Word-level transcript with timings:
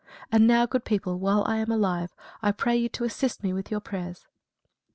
And 0.31 0.47
now, 0.47 0.65
good 0.65 0.83
people, 0.83 1.19
while 1.19 1.43
I 1.45 1.57
am 1.57 1.69
alive, 1.69 2.15
I 2.41 2.51
pray 2.53 2.75
you 2.75 2.89
to 2.89 3.03
assist 3.03 3.43
me 3.43 3.53
with 3.53 3.69
your 3.69 3.81
prayers." 3.81 4.25